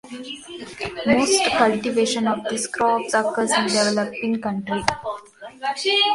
Most 1.05 1.45
cultivation 1.51 2.27
of 2.27 2.43
these 2.49 2.65
crops 2.65 3.13
occurs 3.13 3.51
in 3.51 3.67
developing 3.67 4.41
countries. 4.41 4.83